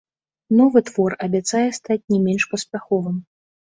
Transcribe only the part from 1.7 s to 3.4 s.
стаць не менш паспяховым.